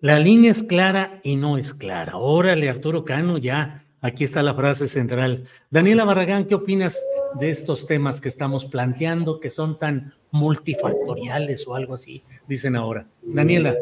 La 0.00 0.20
línea 0.20 0.52
es 0.52 0.62
clara 0.62 1.18
y 1.24 1.34
no 1.34 1.58
es 1.58 1.74
clara. 1.74 2.16
Órale, 2.16 2.68
Arturo 2.68 3.04
Cano, 3.04 3.36
ya. 3.36 3.84
Aquí 4.00 4.22
está 4.22 4.44
la 4.44 4.54
frase 4.54 4.86
central. 4.86 5.44
Daniela 5.70 6.04
Barragán, 6.04 6.44
¿qué 6.44 6.54
opinas 6.54 7.04
de 7.34 7.50
estos 7.50 7.84
temas 7.88 8.20
que 8.20 8.28
estamos 8.28 8.64
planteando 8.64 9.40
que 9.40 9.50
son 9.50 9.76
tan 9.76 10.14
multifactoriales 10.30 11.66
o 11.66 11.74
algo 11.74 11.94
así, 11.94 12.22
dicen 12.46 12.76
ahora? 12.76 13.08
Daniela. 13.22 13.74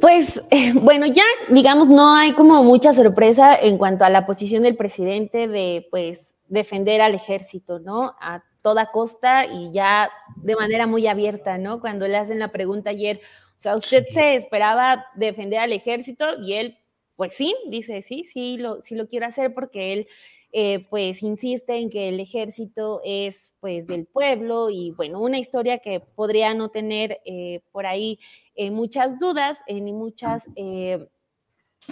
Pues 0.00 0.42
bueno, 0.74 1.06
ya 1.06 1.22
digamos, 1.48 1.88
no 1.88 2.16
hay 2.16 2.32
como 2.32 2.64
mucha 2.64 2.92
sorpresa 2.92 3.54
en 3.54 3.78
cuanto 3.78 4.04
a 4.04 4.10
la 4.10 4.26
posición 4.26 4.64
del 4.64 4.74
presidente 4.74 5.46
de 5.46 5.86
pues 5.92 6.34
defender 6.48 7.00
al 7.02 7.14
ejército, 7.14 7.78
¿no? 7.78 8.16
A 8.20 8.42
toda 8.62 8.90
costa 8.90 9.46
y 9.46 9.72
ya 9.72 10.10
de 10.36 10.56
manera 10.56 10.86
muy 10.86 11.06
abierta, 11.06 11.58
¿no? 11.58 11.80
Cuando 11.80 12.08
le 12.08 12.16
hacen 12.16 12.38
la 12.38 12.52
pregunta 12.52 12.90
ayer, 12.90 13.20
o 13.58 13.60
sea, 13.60 13.76
usted 13.76 14.04
se 14.12 14.34
esperaba 14.34 15.06
defender 15.16 15.58
al 15.60 15.72
ejército 15.72 16.26
y 16.42 16.54
él, 16.54 16.78
pues 17.16 17.34
sí, 17.34 17.54
dice, 17.68 18.02
sí, 18.02 18.24
sí 18.24 18.56
lo, 18.56 18.80
sí 18.82 18.94
lo 18.94 19.06
quiero 19.08 19.26
hacer 19.26 19.52
porque 19.54 19.92
él, 19.92 20.08
eh, 20.52 20.86
pues, 20.90 21.22
insiste 21.22 21.76
en 21.76 21.90
que 21.90 22.08
el 22.08 22.18
ejército 22.20 23.00
es, 23.04 23.54
pues, 23.60 23.86
del 23.86 24.06
pueblo 24.06 24.70
y, 24.70 24.90
bueno, 24.92 25.20
una 25.20 25.38
historia 25.38 25.78
que 25.78 26.00
podría 26.00 26.54
no 26.54 26.70
tener 26.70 27.20
eh, 27.24 27.60
por 27.70 27.86
ahí 27.86 28.18
eh, 28.56 28.70
muchas 28.70 29.20
dudas 29.20 29.60
ni 29.68 29.92
muchas 29.92 30.48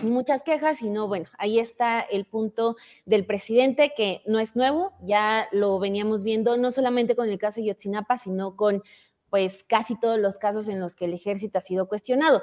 muchas 0.03 0.43
quejas, 0.43 0.79
sino 0.79 1.09
bueno, 1.09 1.29
ahí 1.39 1.59
está 1.59 2.01
el 2.01 2.25
punto 2.25 2.77
del 3.07 3.27
presidente 3.27 3.93
que 3.97 4.23
no 4.27 4.39
es 4.39 4.57
nuevo, 4.57 4.93
ya 5.03 5.49
lo 5.53 5.79
veníamos 5.79 6.23
viendo 6.23 6.57
no 6.57 6.71
solamente 6.71 7.17
con 7.17 7.29
el 7.29 7.39
caso 7.39 7.61
de 7.61 7.67
Yotzinapa, 7.67 8.19
sino 8.19 8.57
con 8.57 8.83
pues 9.31 9.65
casi 9.65 9.99
todos 9.99 10.19
los 10.19 10.39
casos 10.39 10.69
en 10.69 10.81
los 10.81 10.95
que 10.95 11.05
el 11.05 11.15
ejército 11.15 11.59
ha 11.59 11.63
sido 11.63 11.89
cuestionado. 11.89 12.43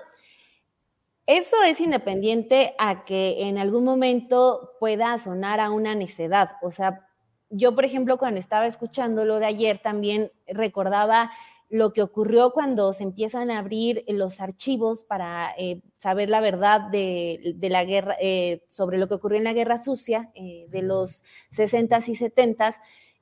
Eso 1.28 1.64
es 1.64 1.82
independiente 1.82 2.76
a 2.78 3.04
que 3.04 3.48
en 3.48 3.58
algún 3.58 3.84
momento 3.84 4.74
pueda 4.80 5.18
sonar 5.18 5.60
a 5.60 5.72
una 5.72 5.96
necedad. 5.96 6.52
O 6.62 6.70
sea, 6.70 7.08
yo, 7.50 7.74
por 7.74 7.86
ejemplo, 7.86 8.18
cuando 8.18 8.40
estaba 8.40 8.68
escuchando 8.68 9.26
lo 9.26 9.40
de 9.40 9.48
ayer, 9.48 9.80
también 9.80 10.32
recordaba 10.46 11.32
lo 11.70 11.94
que 11.94 12.02
ocurrió 12.02 12.52
cuando 12.52 12.94
se 12.94 13.04
empiezan 13.04 13.52
a 13.52 13.60
abrir 13.60 14.04
los 14.08 14.40
archivos 14.40 15.04
para 15.04 15.52
eh, 15.58 15.82
saber 15.96 16.30
la 16.30 16.42
verdad 16.42 16.82
de, 16.92 17.56
la 17.62 17.84
guerra, 17.84 18.16
eh, 18.20 18.64
sobre 18.68 18.98
lo 18.98 19.08
que 19.08 19.16
ocurrió 19.16 19.38
en 19.38 19.44
la 19.46 19.54
guerra 19.54 19.78
sucia 19.78 20.32
eh, 20.36 20.68
de 20.70 20.82
los 20.82 21.24
60s 21.52 22.08
y 22.10 22.16
70s 22.16 22.76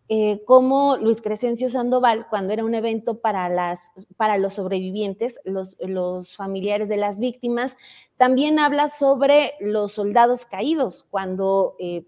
eh, 0.10 0.44
como 0.46 0.98
Luis 0.98 1.22
Crescencio 1.22 1.70
Sandoval, 1.70 2.28
cuando 2.30 2.52
era 2.52 2.66
un 2.66 2.76
evento 2.76 3.20
para, 3.22 3.48
las, 3.48 3.92
para 4.18 4.38
los 4.38 4.54
sobrevivientes, 4.54 5.40
los, 5.46 5.78
los 5.80 6.36
familiares 6.36 6.90
de 6.90 6.98
las 6.98 7.20
víctimas, 7.20 7.78
también 8.18 8.60
habla 8.60 8.90
sobre 8.90 9.54
los 9.62 9.94
soldados 9.94 10.46
caídos, 10.46 11.06
cuando 11.10 11.76
eh, 11.80 12.06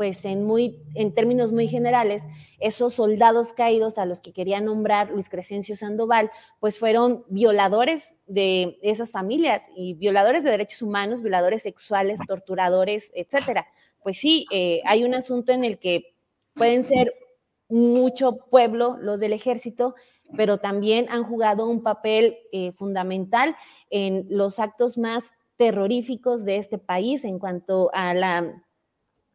pues 0.00 0.24
en, 0.24 0.44
muy, 0.44 0.80
en 0.94 1.12
términos 1.12 1.52
muy 1.52 1.68
generales, 1.68 2.22
esos 2.58 2.94
soldados 2.94 3.52
caídos 3.52 3.98
a 3.98 4.06
los 4.06 4.22
que 4.22 4.32
quería 4.32 4.58
nombrar 4.58 5.10
Luis 5.10 5.28
Crescencio 5.28 5.76
Sandoval, 5.76 6.30
pues 6.58 6.78
fueron 6.78 7.26
violadores 7.28 8.14
de 8.26 8.78
esas 8.80 9.12
familias 9.12 9.70
y 9.76 9.92
violadores 9.92 10.42
de 10.42 10.52
derechos 10.52 10.80
humanos, 10.80 11.20
violadores 11.20 11.60
sexuales, 11.60 12.18
torturadores, 12.26 13.12
etcétera. 13.14 13.66
Pues 14.02 14.16
sí, 14.16 14.46
eh, 14.50 14.80
hay 14.86 15.04
un 15.04 15.12
asunto 15.12 15.52
en 15.52 15.64
el 15.64 15.78
que 15.78 16.14
pueden 16.54 16.82
ser 16.82 17.12
mucho 17.68 18.38
pueblo, 18.48 18.96
los 19.02 19.20
del 19.20 19.34
ejército, 19.34 19.96
pero 20.34 20.56
también 20.56 21.08
han 21.10 21.24
jugado 21.24 21.68
un 21.68 21.82
papel 21.82 22.38
eh, 22.52 22.72
fundamental 22.72 23.54
en 23.90 24.24
los 24.30 24.60
actos 24.60 24.96
más 24.96 25.34
terroríficos 25.58 26.46
de 26.46 26.56
este 26.56 26.78
país 26.78 27.26
en 27.26 27.38
cuanto 27.38 27.90
a 27.92 28.14
la 28.14 28.64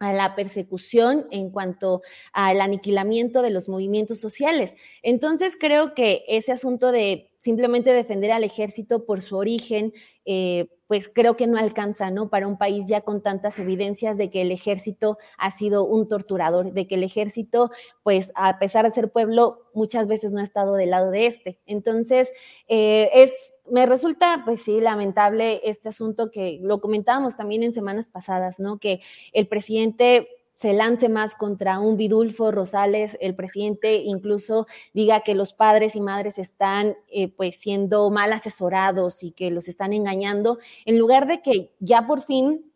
a 0.06 0.14
la 0.14 0.36
persecución 0.36 1.28
en 1.32 1.50
cuanto 1.50 2.02
al 2.34 2.62
aniquilamiento 2.62 3.42
de 3.42 3.50
los 3.50 3.70
movimientos 3.70 4.20
sociales. 4.20 4.76
Entonces 5.02 5.58
creo 5.60 5.94
que 5.94 6.24
ese 6.28 6.52
asunto 6.52 6.92
de 6.92 7.30
simplemente 7.46 7.94
defender 7.94 8.32
al 8.32 8.44
ejército 8.44 9.06
por 9.06 9.22
su 9.22 9.38
origen, 9.38 9.94
eh, 10.26 10.68
pues 10.88 11.08
creo 11.08 11.38
que 11.38 11.46
no 11.46 11.60
alcanza, 11.60 12.10
¿no? 12.10 12.30
Para 12.30 12.48
un 12.48 12.58
país 12.58 12.88
ya 12.88 13.02
con 13.02 13.22
tantas 13.22 13.60
evidencias 13.60 14.18
de 14.18 14.32
que 14.32 14.42
el 14.42 14.52
ejército 14.52 15.20
ha 15.38 15.52
sido 15.52 15.86
un 15.86 16.08
torturador, 16.08 16.74
de 16.74 16.88
que 16.88 16.96
el 16.96 17.04
ejército, 17.04 17.70
pues 18.02 18.32
a 18.34 18.58
pesar 18.58 18.86
de 18.86 18.92
ser 18.92 19.12
pueblo, 19.12 19.70
muchas 19.76 20.08
veces 20.08 20.32
no 20.32 20.40
ha 20.40 20.44
estado 20.44 20.74
del 20.74 20.90
lado 20.90 21.12
de 21.12 21.28
este. 21.28 21.60
Entonces, 21.68 22.32
eh, 22.68 23.12
es, 23.14 23.56
me 23.70 23.86
resulta, 23.86 24.42
pues 24.44 24.64
sí, 24.64 24.82
lamentable 24.82 25.62
este 25.64 25.90
asunto 25.90 26.32
que 26.32 26.60
lo 26.64 26.82
comentábamos 26.82 27.38
también 27.38 27.62
en 27.62 27.74
semanas 27.74 28.10
pasadas, 28.10 28.60
¿no? 28.60 28.80
Que 28.80 29.02
el 29.34 29.48
presidente 29.48 30.28
se 30.56 30.72
lance 30.72 31.10
más 31.10 31.36
contra 31.36 31.80
un 31.80 31.98
Vidulfo 31.98 32.50
Rosales, 32.50 33.18
el 33.20 33.36
presidente 33.36 33.98
incluso 33.98 34.68
diga 34.94 35.20
que 35.20 35.36
los 35.36 35.52
padres 35.52 35.98
y 35.98 36.02
madres 36.02 36.40
están 36.40 36.96
eh, 37.10 37.28
pues 37.28 37.58
siendo 37.58 38.10
mal 38.10 38.32
asesorados 38.32 39.22
y 39.22 39.32
que 39.32 39.52
los 39.52 39.68
están 39.68 39.92
engañando, 39.92 40.58
en 40.86 40.98
lugar 40.98 41.28
de 41.28 41.42
que 41.42 41.72
ya 41.80 42.08
por 42.08 42.22
fin 42.22 42.72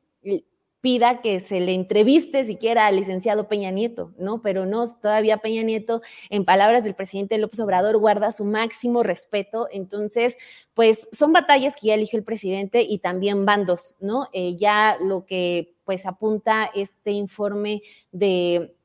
pida 0.81 1.21
que 1.21 1.39
se 1.39 1.59
le 1.59 1.73
entreviste 1.73 2.43
siquiera 2.43 2.87
al 2.87 2.95
licenciado 2.95 3.47
Peña 3.47 3.71
Nieto, 3.71 4.13
¿no? 4.17 4.41
Pero 4.41 4.65
no, 4.65 4.83
todavía 5.01 5.37
Peña 5.37 5.63
Nieto, 5.63 6.01
en 6.29 6.45
palabras 6.45 6.83
del 6.83 6.95
presidente 6.95 7.37
López 7.37 7.59
Obrador, 7.59 7.97
guarda 7.97 8.31
su 8.31 8.45
máximo 8.45 9.03
respeto. 9.03 9.67
Entonces, 9.71 10.37
pues 10.73 11.09
son 11.11 11.33
batallas 11.33 11.75
que 11.75 11.87
ya 11.87 11.95
eligió 11.95 12.17
el 12.17 12.25
presidente 12.25 12.81
y 12.81 12.99
también 12.99 13.45
bandos, 13.45 13.95
¿no? 13.99 14.27
Eh, 14.31 14.55
ya 14.57 14.97
lo 15.01 15.25
que 15.25 15.75
pues 15.89 16.05
apunta 16.05 16.69
este 16.75 17.09
informe 17.09 17.81
de 18.11 18.75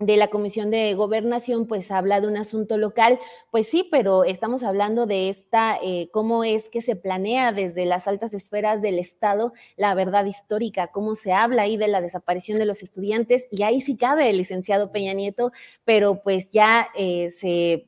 de 0.00 0.16
la 0.16 0.26
Comisión 0.26 0.72
de 0.72 0.92
Gobernación, 0.94 1.68
pues 1.68 1.92
habla 1.92 2.20
de 2.20 2.26
un 2.26 2.36
asunto 2.36 2.76
local, 2.76 3.20
pues 3.52 3.68
sí, 3.68 3.86
pero 3.88 4.24
estamos 4.24 4.64
hablando 4.64 5.06
de 5.06 5.28
esta, 5.28 5.78
eh, 5.80 6.08
cómo 6.12 6.42
es 6.42 6.68
que 6.68 6.80
se 6.80 6.96
planea 6.96 7.52
desde 7.52 7.84
las 7.84 8.08
altas 8.08 8.34
esferas 8.34 8.82
del 8.82 8.98
Estado 8.98 9.52
la 9.76 9.94
verdad 9.94 10.24
histórica, 10.24 10.88
cómo 10.88 11.14
se 11.14 11.32
habla 11.32 11.62
ahí 11.62 11.76
de 11.76 11.86
la 11.86 12.00
desaparición 12.00 12.58
de 12.58 12.66
los 12.66 12.82
estudiantes, 12.82 13.46
y 13.52 13.62
ahí 13.62 13.80
sí 13.80 13.96
cabe 13.96 14.28
el 14.28 14.38
licenciado 14.38 14.90
Peña 14.90 15.12
Nieto, 15.12 15.52
pero 15.84 16.22
pues 16.24 16.50
ya 16.50 16.88
eh, 16.96 17.30
se 17.30 17.86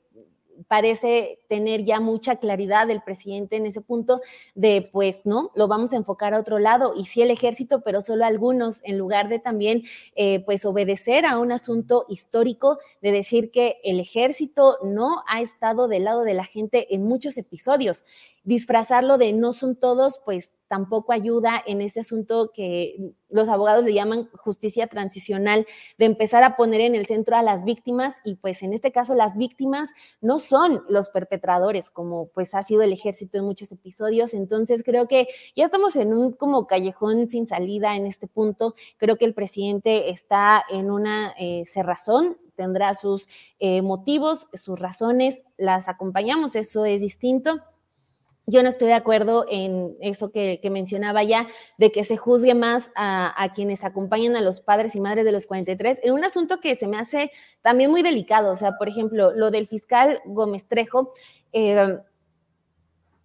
parece 0.68 1.40
tener 1.49 1.84
ya 1.84 2.00
mucha 2.00 2.37
claridad 2.37 2.90
el 2.90 3.02
presidente 3.02 3.56
en 3.56 3.66
ese 3.66 3.80
punto 3.80 4.20
de, 4.54 4.88
pues, 4.92 5.26
no, 5.26 5.50
lo 5.54 5.68
vamos 5.68 5.92
a 5.92 5.96
enfocar 5.96 6.34
a 6.34 6.40
otro 6.40 6.58
lado 6.58 6.94
y 6.96 7.06
sí 7.06 7.23
el 7.23 7.30
ejército, 7.30 7.82
pero 7.82 8.00
solo 8.00 8.25
algunos, 8.25 8.82
en 8.84 8.99
lugar 8.99 9.28
de 9.28 9.38
también, 9.38 9.82
eh, 10.16 10.40
pues, 10.40 10.64
obedecer 10.64 11.26
a 11.26 11.38
un 11.38 11.52
asunto 11.52 12.04
histórico 12.08 12.78
de 13.02 13.12
decir 13.12 13.50
que 13.50 13.78
el 13.84 14.00
ejército 14.00 14.78
no 14.82 15.23
ha 15.28 15.40
estado 15.40 15.88
del 15.88 16.04
lado 16.04 16.23
de 16.23 16.34
la 16.34 16.44
gente 16.44 16.94
en 16.94 17.04
muchos 17.04 17.37
episodios 17.38 18.04
disfrazarlo 18.44 19.16
de 19.18 19.32
no 19.32 19.52
son 19.52 19.74
todos, 19.74 20.20
pues 20.24 20.52
tampoco 20.68 21.12
ayuda 21.12 21.62
en 21.66 21.80
ese 21.80 22.00
asunto 22.00 22.50
que 22.52 23.12
los 23.28 23.48
abogados 23.48 23.84
le 23.84 23.94
llaman 23.94 24.28
justicia 24.34 24.86
transicional, 24.86 25.66
de 25.98 26.04
empezar 26.04 26.42
a 26.42 26.56
poner 26.56 26.80
en 26.82 26.94
el 26.94 27.06
centro 27.06 27.36
a 27.36 27.42
las 27.42 27.64
víctimas 27.64 28.14
y 28.24 28.36
pues 28.36 28.62
en 28.62 28.72
este 28.72 28.92
caso 28.92 29.14
las 29.14 29.36
víctimas 29.36 29.90
no 30.20 30.38
son 30.38 30.82
los 30.88 31.10
perpetradores 31.10 31.90
como 31.90 32.26
pues 32.28 32.54
ha 32.54 32.62
sido 32.62 32.82
el 32.82 32.92
ejército 32.92 33.38
en 33.38 33.44
muchos 33.44 33.72
episodios, 33.72 34.34
entonces 34.34 34.82
creo 34.84 35.08
que 35.08 35.28
ya 35.56 35.64
estamos 35.64 35.96
en 35.96 36.12
un 36.12 36.32
como 36.32 36.66
callejón 36.66 37.28
sin 37.28 37.46
salida 37.46 37.96
en 37.96 38.06
este 38.06 38.26
punto, 38.26 38.74
creo 38.98 39.16
que 39.16 39.24
el 39.24 39.34
presidente 39.34 40.10
está 40.10 40.62
en 40.68 40.90
una 40.90 41.34
eh, 41.38 41.64
cerrazón, 41.66 42.36
tendrá 42.56 42.94
sus 42.94 43.28
eh, 43.58 43.82
motivos, 43.82 44.48
sus 44.52 44.78
razones, 44.78 45.44
las 45.56 45.88
acompañamos, 45.88 46.56
eso 46.56 46.84
es 46.84 47.00
distinto 47.00 47.60
yo 48.46 48.62
no 48.62 48.68
estoy 48.68 48.88
de 48.88 48.94
acuerdo 48.94 49.46
en 49.48 49.96
eso 50.00 50.30
que, 50.30 50.60
mencionaba 50.70 51.22
ya, 51.22 51.46
de 51.78 51.90
que 51.90 52.04
se 52.04 52.16
juzgue 52.16 52.54
más 52.54 52.90
a, 52.94 53.52
quienes 53.54 53.84
acompañan 53.84 54.36
a 54.36 54.42
los 54.42 54.60
padres 54.60 54.94
y 54.94 55.00
madres 55.00 55.24
de 55.24 55.32
los 55.32 55.46
43, 55.46 56.00
en 56.02 56.12
un 56.12 56.24
asunto 56.24 56.60
que 56.60 56.76
se 56.76 56.86
me 56.86 56.98
hace 56.98 57.30
también 57.62 57.90
muy 57.90 58.02
delicado. 58.02 58.52
O 58.52 58.56
sea, 58.56 58.72
por 58.78 58.88
ejemplo, 58.88 59.32
lo 59.32 59.50
del 59.50 59.66
fiscal 59.66 60.20
Gómez 60.26 60.66
Trejo. 60.66 61.10
Eh, 61.52 61.98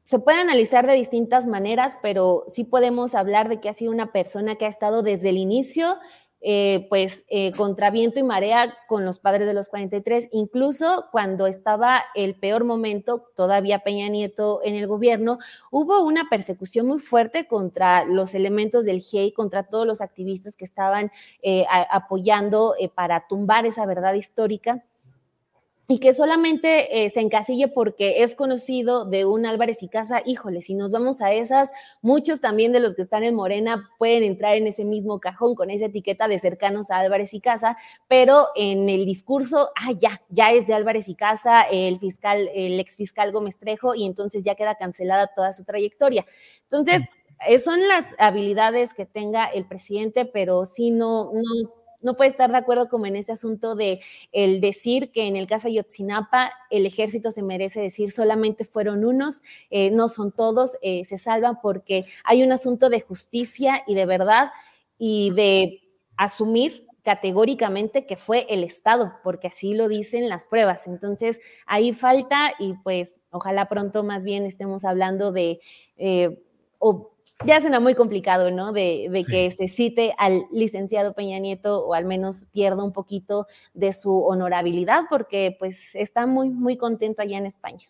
se 0.10 0.18
puede 0.18 0.40
analizar 0.40 0.88
de 0.88 0.94
distintas 0.94 1.46
maneras, 1.46 2.00
pero 2.02 2.44
sí 2.48 2.64
podemos 2.64 3.14
hablar 3.14 3.48
de 3.48 3.60
que 3.60 3.70
ha 3.70 3.74
sido 3.74 3.92
una 3.92 4.12
persona 4.12 4.56
que 4.56 4.66
ha 4.66 4.70
estado 4.70 5.04
desde 5.04 5.30
el 5.30 5.38
inicio 5.38 5.98
eh, 6.42 6.88
pues 6.90 7.26
eh, 7.28 7.52
contra 7.52 7.90
viento 7.92 8.20
y 8.20 8.24
marea 8.24 8.78
con 8.88 9.04
los 9.04 9.20
padres 9.20 9.46
de 9.46 9.54
los 9.54 9.70
43, 9.70 10.30
incluso 10.32 11.06
cuando 11.12 11.48
estaba 11.48 12.04
el 12.16 12.36
peor 12.36 12.64
momento, 12.64 13.30
todavía 13.36 13.80
Peña 13.80 14.08
Nieto 14.08 14.62
en 14.64 14.76
el 14.76 14.88
gobierno, 14.88 15.38
hubo 15.70 16.02
una 16.02 16.30
persecución 16.30 16.88
muy 16.88 17.00
fuerte 17.00 17.46
contra 17.48 18.06
los 18.06 18.34
elementos 18.36 18.86
del 18.86 19.02
GIEI, 19.02 19.34
contra 19.34 19.64
todos 19.64 19.86
los 19.86 20.02
activistas 20.02 20.56
que 20.56 20.66
estaban 20.66 21.12
eh, 21.42 21.66
apoyando 21.90 22.76
para 22.96 23.28
tumbar 23.28 23.66
esa 23.66 23.86
verdad 23.86 24.14
histórica 24.14 24.84
y 25.92 25.98
que 25.98 26.14
solamente 26.14 27.04
eh, 27.04 27.10
se 27.10 27.20
encasille 27.20 27.68
porque 27.68 28.22
es 28.22 28.36
conocido 28.36 29.06
de 29.06 29.26
un 29.26 29.48
Álvarez 29.48 29.82
y 29.82 29.88
Casa, 29.88 30.22
híjole, 30.24 30.62
si 30.62 30.76
nos 30.76 30.92
vamos 30.92 31.20
a 31.20 31.34
esas, 31.34 31.72
muchos 32.04 32.42
también 32.42 32.72
de 32.72 32.80
los 32.80 32.94
que 32.94 33.02
están 33.02 33.24
en 33.24 33.34
Morena 33.34 33.90
pueden 33.98 34.22
entrar 34.22 34.56
en 34.56 34.68
ese 34.68 34.86
mismo 34.86 35.20
cajón 35.20 35.56
con 35.56 35.72
esa 35.72 35.88
etiqueta 35.88 36.28
de 36.28 36.38
cercanos 36.38 36.92
a 36.92 37.00
Álvarez 37.00 37.34
y 37.34 37.42
Casa, 37.42 37.76
pero 38.08 38.50
en 38.56 38.88
el 38.88 39.04
discurso, 39.04 39.72
ah, 39.76 39.92
ya, 39.98 40.22
ya 40.30 40.52
es 40.52 40.68
de 40.68 40.76
Álvarez 40.76 41.10
y 41.10 41.16
Casa, 41.16 41.64
el 41.64 41.98
fiscal, 41.98 42.52
el 42.54 42.80
ex 42.80 42.96
fiscal 42.96 43.32
Gómez 43.32 43.58
Trejo, 43.58 43.96
y 43.96 44.06
entonces 44.06 44.44
ya 44.44 44.54
queda 44.54 44.76
cancelada 44.76 45.34
toda 45.36 45.54
su 45.54 45.64
trayectoria. 45.64 46.24
Entonces, 46.66 47.02
eh, 47.48 47.58
son 47.58 47.88
las 47.88 48.06
habilidades 48.20 48.94
que 48.94 49.08
tenga 49.08 49.46
el 49.46 49.66
presidente, 49.66 50.26
pero 50.26 50.66
si 50.66 50.92
no, 50.92 51.32
no 51.34 51.79
no 52.02 52.16
puede 52.16 52.30
estar 52.30 52.52
de 52.52 52.58
acuerdo 52.58 52.90
como 52.90 53.06
en 53.06 53.16
ese 53.16 53.32
asunto 53.32 53.76
de 53.76 54.02
el 54.32 54.62
decir 54.62 55.12
que 55.12 55.28
en 55.28 55.36
el 55.36 55.48
caso 55.48 55.68
de 55.68 55.76
Yotzinapa 55.76 56.52
el 56.70 56.86
ejército 56.86 57.32
se 57.32 57.44
merece 57.44 57.82
decir 57.82 58.12
solamente 58.12 58.66
fueron 58.66 59.06
unos, 59.06 59.42
eh, 59.70 59.92
no 59.92 60.08
son 60.08 60.32
todos, 60.32 60.78
eh, 60.82 61.04
se 61.06 61.18
salvan 61.18 61.60
porque 61.62 62.06
hay 62.24 62.44
un 62.44 62.52
asunto 62.52 62.90
de 62.90 63.02
justicia 63.02 63.84
y 63.88 63.96
de 63.96 64.06
verdad 64.06 64.52
y 64.98 65.32
de 65.32 65.82
asumir 66.18 66.86
categóricamente 67.04 68.06
que 68.06 68.18
fue 68.18 68.46
el 68.50 68.64
Estado, 68.64 69.14
porque 69.24 69.48
así 69.48 69.74
lo 69.74 69.88
dicen 69.88 70.30
las 70.30 70.46
pruebas. 70.46 70.86
Entonces, 70.86 71.40
ahí 71.66 71.94
falta 71.94 72.52
y 72.60 72.74
pues 72.84 73.20
ojalá 73.32 73.68
pronto 73.68 74.04
más 74.04 74.24
bien 74.24 74.46
estemos 74.46 74.86
hablando 74.86 75.32
de... 75.32 75.60
Eh, 75.98 76.44
ya 77.46 77.62
suena 77.62 77.80
muy 77.80 77.96
complicado, 77.96 78.52
¿no? 78.52 78.72
De, 78.72 79.26
que 79.30 79.52
se 79.52 79.68
cite 79.68 80.14
al 80.18 80.46
licenciado 80.52 81.14
Peña 81.14 81.40
Nieto 81.40 81.86
o 81.86 81.94
al 81.94 82.06
menos 82.06 82.46
pierda 82.52 82.84
un 82.84 82.94
poquito 82.94 83.48
de 83.74 83.94
su 83.94 84.24
honorabilidad 84.24 85.04
porque 85.10 85.56
pues 85.58 85.96
está 85.96 86.26
muy, 86.26 86.50
muy 86.50 86.78
contento 86.78 87.22
allá 87.22 87.38
en 87.38 87.46
España. 87.46 87.90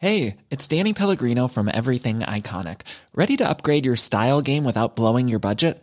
Hey, 0.00 0.36
it's 0.48 0.68
Danny 0.68 0.92
Pellegrino 0.92 1.48
from 1.48 1.68
Everything 1.68 2.20
Iconic. 2.20 2.82
¿Ready 3.14 3.36
to 3.36 3.48
upgrade 3.48 3.84
your 3.84 3.96
style 3.96 4.40
game 4.40 4.64
without 4.64 4.94
blowing 4.94 5.26
your 5.26 5.40
budget? 5.40 5.82